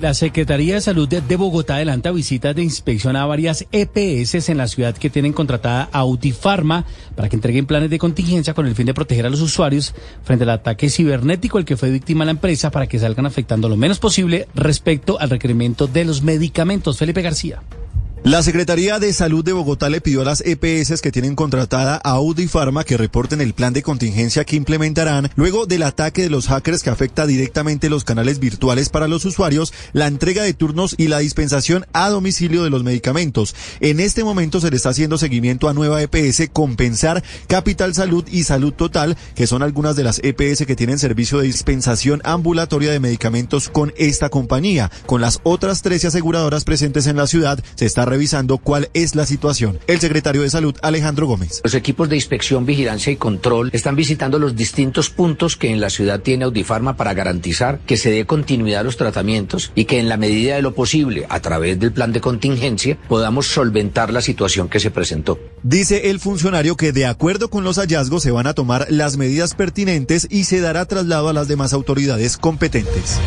La 0.00 0.14
Secretaría 0.14 0.76
de 0.76 0.80
Salud 0.80 1.08
de, 1.08 1.36
Bogotá 1.36 1.74
adelanta 1.74 2.12
visitas 2.12 2.54
de 2.54 2.62
inspección 2.62 3.16
a 3.16 3.26
varias 3.26 3.66
EPS 3.72 4.48
en 4.48 4.56
la 4.56 4.68
ciudad 4.68 4.96
que 4.96 5.10
tienen 5.10 5.32
contratada 5.32 5.88
Autifarma 5.90 6.84
para 7.16 7.28
que 7.28 7.34
entreguen 7.34 7.66
planes 7.66 7.90
de 7.90 7.98
contingencia 7.98 8.54
con 8.54 8.68
el 8.68 8.76
fin 8.76 8.86
de 8.86 8.94
proteger 8.94 9.26
a 9.26 9.30
los 9.30 9.40
usuarios 9.40 9.96
frente 10.22 10.44
al 10.44 10.50
ataque 10.50 10.88
cibernético 10.88 11.58
al 11.58 11.64
que 11.64 11.76
fue 11.76 11.90
víctima 11.90 12.24
la 12.24 12.30
empresa 12.30 12.70
para 12.70 12.86
que 12.86 13.00
salgan 13.00 13.26
afectando 13.26 13.68
lo 13.68 13.76
menos 13.76 13.98
posible 13.98 14.46
respecto 14.54 15.18
al 15.18 15.30
requerimiento 15.30 15.88
de 15.88 16.04
los 16.04 16.22
medicamentos. 16.22 16.96
Felipe 16.96 17.22
García. 17.22 17.60
La 18.28 18.42
Secretaría 18.42 18.98
de 18.98 19.10
Salud 19.14 19.42
de 19.42 19.54
Bogotá 19.54 19.88
le 19.88 20.02
pidió 20.02 20.20
a 20.20 20.24
las 20.26 20.42
EPS 20.44 21.00
que 21.00 21.10
tienen 21.10 21.34
contratada 21.34 21.94
a 22.04 22.10
Audi 22.10 22.46
Pharma 22.46 22.84
que 22.84 22.98
reporten 22.98 23.40
el 23.40 23.54
plan 23.54 23.72
de 23.72 23.82
contingencia 23.82 24.44
que 24.44 24.54
implementarán 24.54 25.30
luego 25.34 25.64
del 25.64 25.82
ataque 25.82 26.24
de 26.24 26.28
los 26.28 26.48
hackers 26.48 26.82
que 26.82 26.90
afecta 26.90 27.26
directamente 27.26 27.88
los 27.88 28.04
canales 28.04 28.38
virtuales 28.38 28.90
para 28.90 29.08
los 29.08 29.24
usuarios, 29.24 29.72
la 29.94 30.08
entrega 30.08 30.42
de 30.42 30.52
turnos 30.52 30.94
y 30.98 31.08
la 31.08 31.20
dispensación 31.20 31.86
a 31.94 32.10
domicilio 32.10 32.64
de 32.64 32.68
los 32.68 32.84
medicamentos. 32.84 33.56
En 33.80 33.98
este 33.98 34.24
momento 34.24 34.60
se 34.60 34.68
le 34.68 34.76
está 34.76 34.90
haciendo 34.90 35.16
seguimiento 35.16 35.70
a 35.70 35.72
nueva 35.72 36.02
EPS 36.02 36.50
Compensar, 36.52 37.24
Capital 37.46 37.94
Salud 37.94 38.26
y 38.30 38.44
Salud 38.44 38.74
Total, 38.74 39.16
que 39.36 39.46
son 39.46 39.62
algunas 39.62 39.96
de 39.96 40.04
las 40.04 40.20
EPS 40.22 40.66
que 40.66 40.76
tienen 40.76 40.98
servicio 40.98 41.38
de 41.38 41.46
dispensación 41.46 42.20
ambulatoria 42.24 42.92
de 42.92 43.00
medicamentos 43.00 43.70
con 43.70 43.94
esta 43.96 44.28
compañía. 44.28 44.90
Con 45.06 45.22
las 45.22 45.40
otras 45.44 45.80
13 45.80 46.08
aseguradoras 46.08 46.64
presentes 46.64 47.06
en 47.06 47.16
la 47.16 47.26
ciudad 47.26 47.58
se 47.74 47.86
está 47.86 48.04
revisando 48.04 48.17
cuál 48.62 48.88
es 48.94 49.14
la 49.14 49.26
situación. 49.26 49.78
El 49.86 50.00
secretario 50.00 50.42
de 50.42 50.50
Salud, 50.50 50.74
Alejandro 50.82 51.26
Gómez. 51.26 51.60
Los 51.62 51.74
equipos 51.74 52.08
de 52.08 52.16
inspección, 52.16 52.66
vigilancia 52.66 53.12
y 53.12 53.16
control 53.16 53.70
están 53.72 53.96
visitando 53.96 54.38
los 54.38 54.56
distintos 54.56 55.10
puntos 55.10 55.56
que 55.56 55.70
en 55.70 55.80
la 55.80 55.90
ciudad 55.90 56.20
tiene 56.20 56.44
Audifarma 56.44 56.96
para 56.96 57.14
garantizar 57.14 57.80
que 57.86 57.96
se 57.96 58.10
dé 58.10 58.26
continuidad 58.26 58.80
a 58.80 58.84
los 58.84 58.96
tratamientos 58.96 59.72
y 59.74 59.84
que 59.84 59.98
en 59.98 60.08
la 60.08 60.16
medida 60.16 60.56
de 60.56 60.62
lo 60.62 60.74
posible, 60.74 61.26
a 61.28 61.40
través 61.40 61.78
del 61.78 61.92
plan 61.92 62.12
de 62.12 62.20
contingencia, 62.20 62.98
podamos 63.08 63.46
solventar 63.46 64.12
la 64.12 64.20
situación 64.20 64.68
que 64.68 64.80
se 64.80 64.90
presentó. 64.90 65.38
Dice 65.62 66.10
el 66.10 66.20
funcionario 66.20 66.76
que 66.76 66.92
de 66.92 67.06
acuerdo 67.06 67.50
con 67.50 67.64
los 67.64 67.78
hallazgos 67.78 68.22
se 68.22 68.30
van 68.30 68.46
a 68.46 68.54
tomar 68.54 68.86
las 68.90 69.16
medidas 69.16 69.54
pertinentes 69.54 70.26
y 70.30 70.44
se 70.44 70.60
dará 70.60 70.86
traslado 70.86 71.28
a 71.28 71.32
las 71.32 71.48
demás 71.48 71.72
autoridades 71.72 72.36
competentes. 72.36 73.18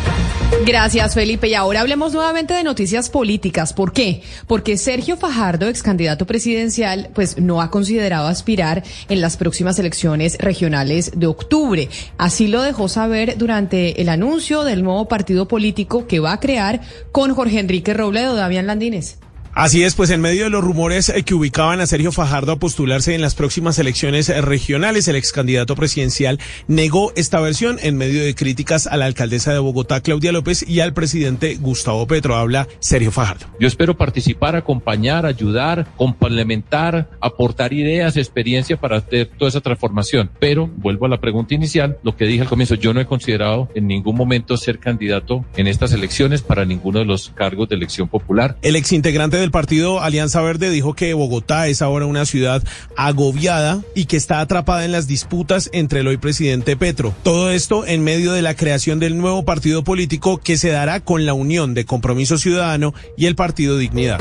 Gracias, 0.64 1.14
Felipe. 1.14 1.48
Y 1.48 1.54
ahora 1.54 1.80
hablemos 1.80 2.12
nuevamente 2.12 2.54
de 2.54 2.62
noticias 2.62 3.10
políticas. 3.10 3.72
¿Por 3.72 3.92
qué? 3.92 4.22
Porque 4.46 4.71
Sergio 4.76 5.16
Fajardo, 5.16 5.68
ex 5.68 5.82
candidato 5.82 6.26
presidencial, 6.26 7.10
pues 7.14 7.38
no 7.38 7.60
ha 7.60 7.70
considerado 7.70 8.28
aspirar 8.28 8.82
en 9.08 9.20
las 9.20 9.36
próximas 9.36 9.78
elecciones 9.78 10.38
regionales 10.38 11.12
de 11.16 11.26
octubre. 11.26 11.88
Así 12.18 12.48
lo 12.48 12.62
dejó 12.62 12.88
saber 12.88 13.36
durante 13.38 14.00
el 14.00 14.08
anuncio 14.08 14.64
del 14.64 14.82
nuevo 14.82 15.08
partido 15.08 15.48
político 15.48 16.06
que 16.06 16.20
va 16.20 16.32
a 16.32 16.40
crear 16.40 16.80
con 17.12 17.34
Jorge 17.34 17.58
Enrique 17.58 17.94
Robledo, 17.94 18.34
Damián 18.34 18.66
Landines. 18.66 19.18
Así 19.54 19.82
es, 19.82 19.94
pues 19.94 20.08
en 20.08 20.22
medio 20.22 20.44
de 20.44 20.50
los 20.50 20.64
rumores 20.64 21.10
eh, 21.10 21.24
que 21.24 21.34
ubicaban 21.34 21.80
a 21.80 21.86
Sergio 21.86 22.10
Fajardo 22.10 22.52
a 22.52 22.58
postularse 22.58 23.14
en 23.14 23.20
las 23.20 23.34
próximas 23.34 23.78
elecciones 23.78 24.30
eh, 24.30 24.40
regionales, 24.40 25.08
el 25.08 25.16
ex 25.16 25.30
candidato 25.30 25.76
presidencial 25.76 26.38
negó 26.68 27.12
esta 27.16 27.38
versión 27.38 27.76
en 27.82 27.98
medio 27.98 28.24
de 28.24 28.34
críticas 28.34 28.86
a 28.86 28.96
la 28.96 29.04
alcaldesa 29.04 29.52
de 29.52 29.58
Bogotá, 29.58 30.00
Claudia 30.00 30.32
López, 30.32 30.66
y 30.66 30.80
al 30.80 30.94
presidente 30.94 31.56
Gustavo 31.56 32.06
Petro. 32.06 32.36
Habla 32.36 32.66
Sergio 32.78 33.10
Fajardo. 33.10 33.44
Yo 33.60 33.68
espero 33.68 33.94
participar, 33.94 34.56
acompañar, 34.56 35.26
ayudar, 35.26 35.86
complementar, 35.98 37.10
aportar 37.20 37.74
ideas, 37.74 38.16
experiencia 38.16 38.78
para 38.78 38.96
hacer 38.96 39.32
toda 39.36 39.50
esa 39.50 39.60
transformación. 39.60 40.30
Pero 40.40 40.66
vuelvo 40.66 41.04
a 41.04 41.10
la 41.10 41.20
pregunta 41.20 41.52
inicial, 41.52 41.98
lo 42.02 42.16
que 42.16 42.24
dije 42.24 42.40
al 42.40 42.48
comienzo, 42.48 42.76
yo 42.76 42.94
no 42.94 43.00
he 43.00 43.06
considerado 43.06 43.68
en 43.74 43.86
ningún 43.86 44.16
momento 44.16 44.56
ser 44.56 44.78
candidato 44.78 45.44
en 45.56 45.66
estas 45.66 45.92
elecciones 45.92 46.40
para 46.40 46.64
ninguno 46.64 47.00
de 47.00 47.04
los 47.04 47.28
cargos 47.28 47.68
de 47.68 47.76
elección 47.76 48.08
popular. 48.08 48.56
El 48.62 48.76
ex 48.76 48.92
integrante 48.92 49.41
del 49.42 49.50
partido 49.50 50.00
Alianza 50.00 50.40
Verde 50.40 50.70
dijo 50.70 50.94
que 50.94 51.12
Bogotá 51.14 51.68
es 51.68 51.82
ahora 51.82 52.06
una 52.06 52.24
ciudad 52.24 52.62
agobiada 52.96 53.82
y 53.94 54.06
que 54.06 54.16
está 54.16 54.40
atrapada 54.40 54.84
en 54.84 54.92
las 54.92 55.06
disputas 55.06 55.68
entre 55.72 56.00
el 56.00 56.08
hoy 56.08 56.16
presidente 56.16 56.76
Petro. 56.76 57.14
Todo 57.22 57.50
esto 57.50 57.86
en 57.86 58.02
medio 58.02 58.32
de 58.32 58.42
la 58.42 58.54
creación 58.54 58.98
del 58.98 59.18
nuevo 59.18 59.44
partido 59.44 59.84
político 59.84 60.38
que 60.38 60.56
se 60.56 60.70
dará 60.70 61.00
con 61.00 61.26
la 61.26 61.34
unión 61.34 61.74
de 61.74 61.84
Compromiso 61.84 62.38
Ciudadano 62.38 62.94
y 63.16 63.26
el 63.26 63.36
Partido 63.36 63.76
Dignidad. 63.76 64.20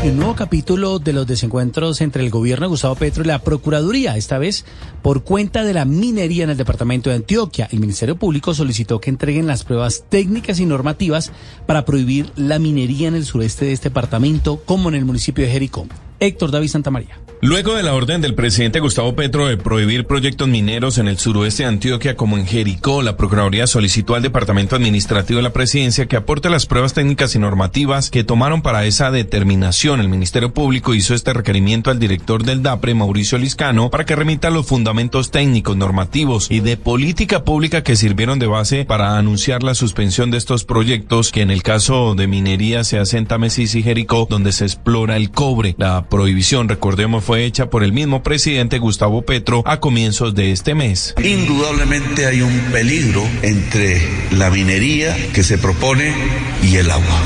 Un 0.00 0.16
nuevo 0.16 0.36
capítulo 0.36 1.00
de 1.00 1.12
los 1.12 1.26
desencuentros 1.26 2.00
entre 2.00 2.22
el 2.22 2.30
gobierno 2.30 2.66
de 2.66 2.70
Gustavo 2.70 2.94
Petro 2.94 3.24
y 3.24 3.26
la 3.26 3.40
Procuraduría, 3.40 4.16
esta 4.16 4.38
vez 4.38 4.64
por 5.02 5.24
cuenta 5.24 5.64
de 5.64 5.74
la 5.74 5.84
minería 5.84 6.44
en 6.44 6.50
el 6.50 6.56
departamento 6.56 7.10
de 7.10 7.16
Antioquia. 7.16 7.68
El 7.72 7.80
Ministerio 7.80 8.14
Público 8.14 8.54
solicitó 8.54 9.00
que 9.00 9.10
entreguen 9.10 9.48
las 9.48 9.64
pruebas 9.64 10.04
técnicas 10.08 10.60
y 10.60 10.66
normativas 10.66 11.32
para 11.66 11.84
prohibir 11.84 12.30
la 12.36 12.60
minería 12.60 13.08
en 13.08 13.16
el 13.16 13.24
sureste 13.24 13.64
de 13.64 13.72
este 13.72 13.88
departamento, 13.88 14.62
como 14.64 14.88
en 14.88 14.94
el 14.94 15.04
municipio 15.04 15.44
de 15.44 15.50
Jericó. 15.50 15.88
Héctor 16.20 16.50
David 16.50 16.68
Santamaría. 16.68 17.18
Luego 17.40 17.74
de 17.74 17.84
la 17.84 17.94
orden 17.94 18.20
del 18.20 18.34
presidente 18.34 18.80
Gustavo 18.80 19.14
Petro 19.14 19.46
de 19.46 19.56
prohibir 19.56 20.06
proyectos 20.06 20.48
mineros 20.48 20.98
en 20.98 21.06
el 21.06 21.18
suroeste 21.18 21.62
de 21.62 21.68
Antioquia 21.68 22.16
como 22.16 22.36
en 22.36 22.46
Jericó, 22.46 23.00
la 23.00 23.16
Procuraduría 23.16 23.68
solicitó 23.68 24.16
al 24.16 24.22
Departamento 24.22 24.74
Administrativo 24.74 25.36
de 25.36 25.44
la 25.44 25.52
Presidencia 25.52 26.06
que 26.06 26.16
aporte 26.16 26.50
las 26.50 26.66
pruebas 26.66 26.94
técnicas 26.94 27.36
y 27.36 27.38
normativas 27.38 28.10
que 28.10 28.24
tomaron 28.24 28.60
para 28.60 28.86
esa 28.86 29.12
determinación. 29.12 30.00
El 30.00 30.08
Ministerio 30.08 30.52
Público 30.52 30.94
hizo 30.94 31.14
este 31.14 31.32
requerimiento 31.32 31.92
al 31.92 32.00
director 32.00 32.42
del 32.42 32.64
DAPRE, 32.64 32.94
Mauricio 32.94 33.38
Liscano, 33.38 33.88
para 33.88 34.04
que 34.04 34.16
remita 34.16 34.50
los 34.50 34.66
fundamentos 34.66 35.30
técnicos, 35.30 35.76
normativos 35.76 36.50
y 36.50 36.58
de 36.58 36.76
política 36.76 37.44
pública 37.44 37.84
que 37.84 37.94
sirvieron 37.94 38.40
de 38.40 38.48
base 38.48 38.84
para 38.84 39.16
anunciar 39.16 39.62
la 39.62 39.76
suspensión 39.76 40.32
de 40.32 40.38
estos 40.38 40.64
proyectos 40.64 41.30
que 41.30 41.42
en 41.42 41.52
el 41.52 41.62
caso 41.62 42.16
de 42.16 42.26
minería 42.26 42.82
se 42.82 42.98
hace 42.98 43.16
en 43.16 43.26
Tamesis 43.26 43.76
y 43.76 43.84
Jericó, 43.84 44.26
donde 44.28 44.50
se 44.50 44.64
explora 44.64 45.16
el 45.16 45.30
cobre. 45.30 45.76
La 45.78 46.07
prohibición, 46.08 46.68
recordemos, 46.68 47.24
fue 47.24 47.44
hecha 47.44 47.70
por 47.70 47.84
el 47.84 47.92
mismo 47.92 48.22
presidente 48.22 48.78
Gustavo 48.78 49.22
Petro 49.22 49.62
a 49.66 49.80
comienzos 49.80 50.34
de 50.34 50.52
este 50.52 50.74
mes. 50.74 51.14
Indudablemente 51.22 52.26
hay 52.26 52.42
un 52.42 52.58
peligro 52.72 53.22
entre 53.42 54.00
la 54.32 54.50
minería 54.50 55.16
que 55.32 55.42
se 55.42 55.58
propone 55.58 56.14
y 56.62 56.76
el 56.76 56.90
agua. 56.90 57.22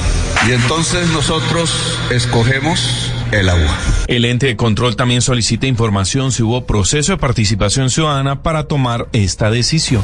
Y 0.48 0.52
entonces 0.52 1.08
nosotros 1.10 1.98
escogemos 2.10 3.12
el 3.30 3.48
agua. 3.48 3.78
El 4.08 4.24
ente 4.24 4.46
de 4.46 4.56
control 4.56 4.96
también 4.96 5.22
solicita 5.22 5.66
información 5.66 6.32
si 6.32 6.42
hubo 6.42 6.66
proceso 6.66 7.12
de 7.12 7.18
participación 7.18 7.90
ciudadana 7.90 8.42
para 8.42 8.64
tomar 8.64 9.08
esta 9.12 9.50
decisión. 9.50 10.02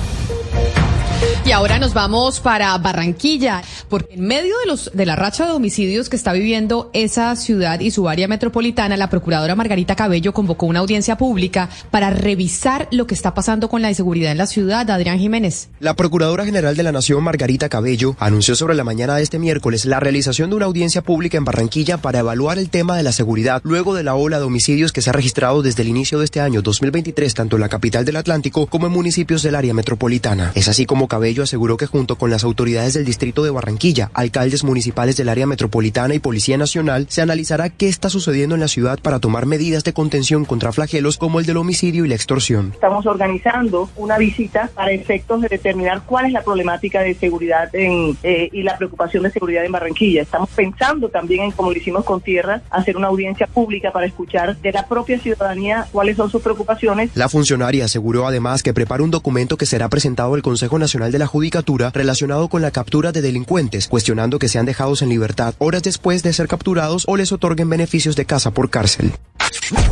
Y 1.49 1.52
ahora 1.52 1.78
nos 1.78 1.95
vamos 1.95 2.40
para 2.40 2.76
Barranquilla, 2.76 3.62
porque 3.88 4.17
en 4.17 4.26
medio 4.26 4.55
de 4.59 4.67
los 4.67 4.90
de 4.93 5.07
la 5.07 5.17
racha 5.17 5.47
de 5.47 5.52
homicidios 5.52 6.11
que 6.11 6.17
está 6.17 6.35
viviendo 6.35 6.90
esa 6.93 7.35
ciudad 7.37 7.81
y 7.81 7.90
su 7.90 8.07
área 8.07 8.28
metropolitana, 8.28 8.99
la 8.99 9.09
procuradora 9.09 9.55
Margarita 9.55 9.97
Cabello 9.97 10.35
convocó 10.35 10.67
una 10.67 10.81
audiencia 10.81 11.17
pública 11.17 11.71
para 11.90 12.11
revisar 12.11 12.87
lo 12.90 13.07
que 13.07 13.14
está 13.14 13.33
pasando 13.33 13.71
con 13.71 13.81
la 13.81 13.88
inseguridad 13.88 14.31
en 14.31 14.37
la 14.37 14.47
ciudad. 14.47 14.90
Adrián 14.90 15.19
Jiménez. 15.19 15.71
La 15.81 15.97
procuradora 15.97 16.45
general 16.45 16.76
de 16.76 16.83
la 16.83 16.93
Nación, 16.93 17.25
Margarita 17.25 17.71
Cabello, 17.71 18.14
anunció 18.19 18.55
sobre 18.55 18.75
la 18.75 18.85
mañana 18.85 19.17
de 19.17 19.23
este 19.23 19.38
miércoles 19.38 19.87
la 19.87 20.00
realización 20.00 20.50
de 20.50 20.57
una 20.57 20.67
audiencia 20.67 21.00
pública 21.00 21.38
en 21.38 21.47
Barranquilla 21.47 21.97
para 21.97 22.19
evaluar 22.19 22.59
el 22.59 22.69
tema 22.69 22.95
de 22.95 23.05
la 23.05 23.12
seguridad 23.12 23.62
luego 23.64 23.95
de 23.95 24.02
la 24.02 24.17
ola 24.17 24.38
de 24.38 24.45
homicidios 24.45 24.93
que 24.93 25.00
se 25.00 25.09
ha 25.09 25.14
registrado 25.14 25.62
desde 25.62 25.81
el 25.81 25.88
inicio 25.88 26.19
de 26.19 26.26
este 26.26 26.43
año 26.43 26.61
2023 26.61 27.33
tanto 27.33 27.57
en 27.57 27.62
la 27.62 27.71
capital 27.71 28.05
del 28.05 28.17
Atlántico 28.17 28.67
como 28.67 28.87
en 28.87 28.93
municipios 28.93 29.43
del 29.43 29.55
área 29.55 29.73
metropolitana. 29.73 30.52
Es 30.55 30.69
así 30.69 30.85
como 30.85 31.09
Cabello 31.09 31.38
aseguró 31.42 31.76
que 31.76 31.87
junto 31.87 32.16
con 32.16 32.30
las 32.30 32.45
autoridades 32.45 32.95
del 32.95 33.04
distrito 33.04 33.42
de 33.42 33.50
Barranquilla, 33.50 34.11
alcaldes 34.14 34.64
municipales 34.64 35.16
del 35.16 35.28
área 35.28 35.47
metropolitana 35.47 36.14
y 36.14 36.18
Policía 36.18 36.57
Nacional, 36.59 37.07
se 37.09 37.23
analizará 37.23 37.71
qué 37.71 37.88
está 37.88 38.11
sucediendo 38.11 38.54
en 38.54 38.61
la 38.61 38.68
ciudad 38.68 38.99
para 39.00 39.18
tomar 39.18 39.47
medidas 39.47 39.85
de 39.85 39.92
contención 39.92 40.45
contra 40.45 40.73
flagelos 40.73 41.18
como 41.18 41.40
el 41.40 41.47
del 41.47 41.57
homicidio 41.57 42.04
y 42.04 42.09
la 42.09 42.14
extorsión. 42.14 42.73
Estamos 42.75 43.07
organizando 43.07 43.90
una 43.97 44.18
visita 44.18 44.71
para 44.75 44.92
efectos 44.92 45.42
de 45.42 45.49
determinar 45.49 46.02
cuál 46.07 46.26
es 46.26 46.33
la 46.33 46.42
problemática 46.42 47.00
de 47.02 47.14
seguridad 47.14 47.75
en, 47.75 48.16
eh, 48.23 48.49
y 48.52 48.62
la 48.62 48.76
preocupación 48.76 49.23
de 49.23 49.30
seguridad 49.30 49.64
en 49.64 49.73
Barranquilla. 49.73 50.23
Estamos 50.23 50.49
pensando 50.50 51.09
también 51.09 51.45
en, 51.45 51.50
como 51.52 51.71
lo 51.71 51.78
hicimos 51.78 52.04
con 52.04 52.21
Tierra, 52.21 52.62
hacer 52.71 52.97
una 52.97 53.09
audiencia 53.09 53.47
pública 53.47 53.90
para 53.92 54.07
escuchar 54.07 54.57
de 54.57 54.73
la 54.73 54.87
propia 54.87 55.18
ciudadanía 55.18 55.87
cuáles 55.92 56.16
son 56.16 56.30
sus 56.30 56.42
preocupaciones. 56.42 57.11
La 57.14 57.28
funcionaria 57.28 57.85
aseguró 57.85 58.26
además 58.26 58.62
que 58.62 58.75
prepara 58.75 59.02
un 59.02 59.11
documento 59.11 59.57
que 59.57 59.66
será 59.66 59.88
presentado 59.88 60.35
al 60.35 60.42
Consejo 60.42 60.78
Nacional 60.78 61.12
de 61.19 61.25
la 61.25 61.27
Judicatura 61.27 61.91
relacionado 61.93 62.49
con 62.49 62.63
la 62.63 62.71
captura 62.71 63.11
de 63.11 63.23
delincuentes, 63.23 63.89
cuestionando 63.89 64.39
que 64.39 64.49
sean 64.49 64.67
dejados 64.67 65.03
en 65.03 65.09
libertad 65.09 65.53
horas 65.59 65.83
después 65.83 66.23
de 66.23 66.33
ser 66.33 66.47
capturados 66.47 67.05
o 67.09 67.17
les 67.17 67.33
otorguen 67.33 67.69
beneficios 67.69 68.15
de 68.15 68.25
casa 68.25 68.53
por 68.53 68.71
cárcel. 68.71 69.13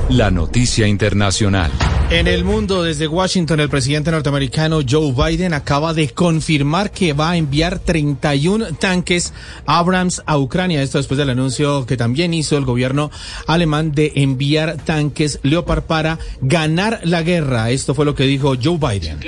La 0.09 0.31
noticia 0.31 0.87
internacional. 0.87 1.73
En 2.11 2.29
el 2.29 2.45
mundo, 2.45 2.85
desde 2.85 3.09
Washington, 3.09 3.59
el 3.59 3.69
presidente 3.69 4.13
norteamericano 4.13 4.81
Joe 4.89 5.13
Biden 5.13 5.53
acaba 5.53 5.93
de 5.93 6.11
confirmar 6.11 6.93
que 6.93 7.13
va 7.13 7.33
a 7.33 7.37
enviar 7.37 7.81
31 7.81 8.75
tanques 8.75 9.33
Abrams 9.67 10.23
a 10.25 10.39
Ucrania. 10.39 10.83
Esto 10.83 10.99
después 10.99 11.19
del 11.19 11.31
anuncio 11.31 11.85
que 11.87 11.97
también 11.97 12.33
hizo 12.33 12.57
el 12.57 12.65
gobierno 12.65 13.11
alemán 13.49 13.91
de 13.91 14.13
enviar 14.15 14.77
tanques 14.77 15.41
Leopard 15.43 15.83
para 15.83 16.21
ganar 16.41 17.01
la 17.03 17.23
guerra. 17.23 17.71
Esto 17.71 17.93
fue 17.95 18.05
lo 18.05 18.15
que 18.15 18.25
dijo 18.25 18.55
Joe 18.63 18.79
Biden. 18.79 19.19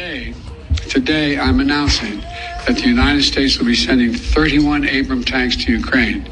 Today, 0.88 1.38
I'm 1.38 1.60
announcing 1.60 2.20
that 2.66 2.76
the 2.76 2.88
United 2.88 3.22
States 3.22 3.58
will 3.58 3.66
be 3.66 3.74
sending 3.74 4.14
31 4.14 4.88
Abram 4.88 5.22
tanks 5.22 5.56
to 5.64 5.72
Ukraine. 5.72 6.26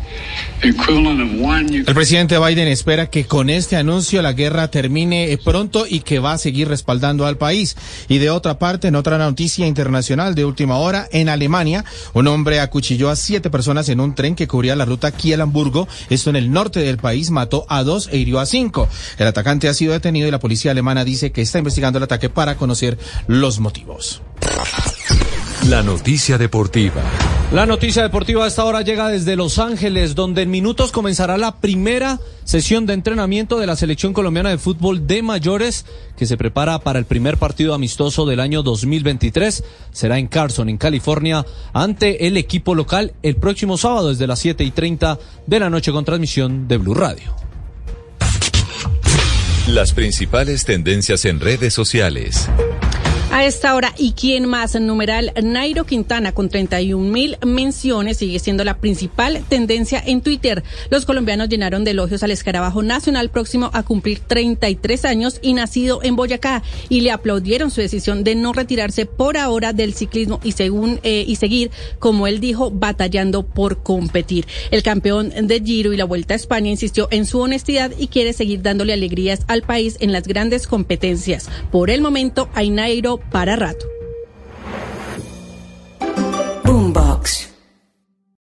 El 0.63 1.95
presidente 1.95 2.39
Biden 2.39 2.69
espera 2.69 3.11
que 3.11 3.27
con 3.27 3.51
este 3.51 3.77
anuncio 3.77 4.23
la 4.23 4.33
guerra 4.33 4.69
termine 4.69 5.39
pronto 5.45 5.87
y 5.89 6.01
que 6.01 6.19
va 6.19 6.33
a 6.33 6.39
seguir 6.39 6.69
respaldando 6.69 7.27
al 7.27 7.37
país. 7.37 7.77
Y 8.09 8.19
de 8.19 8.31
otra 8.31 8.59
parte, 8.59 8.89
en 8.89 8.97
otra 8.97 9.19
noticia 9.19 9.67
internacional 9.67 10.35
de 10.35 10.45
última 10.45 10.79
hora, 10.79 11.09
en 11.13 11.29
Alemania, 11.29 11.85
un 12.15 12.27
hombre 12.27 12.61
acuchilló 12.61 13.11
a 13.11 13.17
siete 13.17 13.51
personas 13.51 13.89
en 13.89 14.01
un 14.01 14.15
tren 14.15 14.35
que 14.35 14.49
cubría 14.49 14.77
la 14.77 14.87
ruta 14.87 15.13
Kiel-Hamburgo. 15.13 15.89
Esto 16.09 16.31
en 16.31 16.37
el 16.37 16.51
norte 16.51 16.81
del 16.81 16.97
país, 16.97 17.31
mató 17.31 17.67
a 17.69 17.83
dos 17.83 18.09
e 18.11 18.17
hirió 18.17 18.41
a 18.41 18.47
cinco. 18.47 18.89
El 19.19 19.27
atacante 19.27 19.69
ha 19.69 19.75
sido 19.75 19.93
detenido 19.93 20.27
y 20.27 20.31
la 20.31 20.41
policía 20.41 20.71
alemana 20.71 21.05
dice 21.05 21.33
que 21.33 21.43
está 21.43 21.59
investigando 21.59 21.99
el 21.99 22.05
ataque 22.05 22.31
para 22.31 22.57
conocer 22.57 22.99
los 23.27 23.61
motivos. 23.61 24.23
La 25.65 25.83
noticia 25.83 26.39
deportiva. 26.39 27.03
La 27.51 27.67
noticia 27.67 28.03
deportiva 28.03 28.45
a 28.45 28.49
esta 28.49 28.65
hora 28.65 28.83
llega 28.83 29.09
desde 29.09 29.35
Los 29.35 29.59
Ángeles, 29.59 30.15
donde 30.15 30.43
en 30.43 30.51
minutos 30.51 30.93
comenzará 30.93 31.37
la 31.39 31.57
primera 31.61 32.21
sesión 32.45 32.87
de 32.87 32.93
entrenamiento 32.93 33.59
de 33.59 33.67
la 33.67 33.75
selección 33.75 34.13
colombiana 34.13 34.51
de 34.51 34.59
fútbol 34.59 35.09
de 35.09 35.23
mayores 35.23 35.85
que 36.17 36.27
se 36.27 36.37
prepara 36.37 36.79
para 36.79 37.01
el 37.01 37.05
primer 37.05 37.37
partido 37.37 37.75
amistoso 37.75 38.27
del 38.27 38.39
año 38.39 38.63
2023. 38.63 39.65
Será 39.91 40.19
en 40.19 40.29
Carson, 40.29 40.69
en 40.69 40.77
California, 40.77 41.45
ante 41.73 42.29
el 42.29 42.37
equipo 42.37 42.75
local 42.77 43.15
el 43.23 43.37
próximo 43.37 43.77
sábado 43.77 44.11
desde 44.11 44.27
las 44.29 44.39
7 44.39 44.63
y 44.63 44.71
30 44.71 45.19
de 45.47 45.61
la 45.61 45.71
noche 45.71 45.91
con 45.91 46.05
transmisión 46.05 46.69
de 46.69 46.77
Blue 46.77 46.95
Radio. 46.95 47.35
Las 49.69 49.93
principales 49.93 50.65
tendencias 50.65 51.25
en 51.25 51.41
redes 51.41 51.75
sociales. 51.75 52.49
A 53.33 53.45
esta 53.45 53.75
hora, 53.75 53.92
¿y 53.99 54.12
quién 54.12 54.47
más? 54.47 54.80
Numeral 54.80 55.33
Nairo 55.42 55.85
Quintana 55.85 56.33
con 56.33 56.49
31 56.49 57.12
mil 57.12 57.37
menciones 57.45 58.16
sigue 58.16 58.38
siendo 58.38 58.64
la 58.64 58.78
principal 58.78 59.45
tendencia 59.49 60.02
en 60.04 60.23
Twitter. 60.23 60.62
Los 60.90 61.04
colombianos 61.04 61.49
llenaron 61.49 61.85
de 61.85 61.90
elogios 61.90 62.23
al 62.23 62.30
escarabajo 62.30 62.83
nacional 62.83 63.28
próximo 63.28 63.71
a 63.75 63.83
cumplir 63.83 64.21
33 64.21 65.04
años 65.04 65.38
y 65.42 65.52
nacido 65.52 66.02
en 66.02 66.16
Boyacá 66.16 66.62
y 66.88 67.00
le 67.00 67.11
aplaudieron 67.11 67.71
su 67.71 67.80
decisión 67.80 68.25
de 68.25 68.37
no 68.37 68.52
retirarse 68.52 69.04
por 69.06 69.37
ahora 69.37 69.73
del 69.75 69.92
ciclismo 69.92 70.40
y, 70.42 70.52
según, 70.52 71.00
eh, 71.02 71.25
y 71.26 71.37
seguir, 71.37 71.71
como 71.99 72.26
él 72.26 72.40
dijo, 72.40 72.71
batallando 72.71 73.45
por 73.45 73.83
competir. 73.83 74.47
El 74.71 74.83
campeón 74.83 75.30
de 75.30 75.61
Giro 75.61 75.92
y 75.92 75.97
la 75.97 76.04
Vuelta 76.04 76.35
a 76.35 76.37
España 76.37 76.71
insistió 76.71 77.09
en 77.11 77.26
su 77.26 77.40
honestidad 77.40 77.92
y 77.99 78.06
quiere 78.06 78.33
seguir 78.33 78.62
dándole 78.62 78.95
alegrías 78.95 79.40
al 79.49 79.62
país 79.62 79.97
en 80.00 80.12
las 80.12 80.26
grandes 80.26 80.66
competencias. 80.66 81.50
Por 81.71 81.90
el 81.90 82.00
momento, 82.00 82.49
hay 82.54 82.71
Nairo 82.71 83.16
para 83.19 83.57
rato. 83.57 83.96